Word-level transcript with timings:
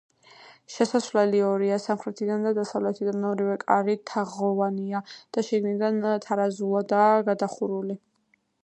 შესასვლელი 0.75 1.41
ორია, 1.49 1.77
სამხრეთიდან 1.83 2.47
და 2.49 2.53
დასავლეთიდან 2.59 3.29
ორივე 3.33 3.59
კარი 3.65 3.97
თაღოვანია 4.13 5.03
და 5.15 5.45
შიგნიდან 5.51 6.03
თარაზულადაა 6.27 7.25
გადახურული. 7.33 8.03